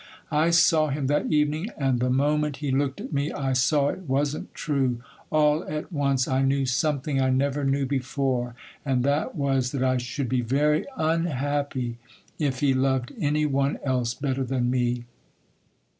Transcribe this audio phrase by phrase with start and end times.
[0.31, 3.99] I saw him that evening, and the moment he looked at me I saw it
[4.09, 9.83] wasn't true; all at once I knew something I never knew before,—and that was, that
[9.83, 11.99] I should be very unhappy,
[12.39, 15.05] if he loved any one else better than me.